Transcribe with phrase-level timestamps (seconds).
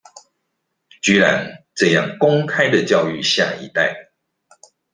[1.03, 4.09] 居然這樣公開的教育下一代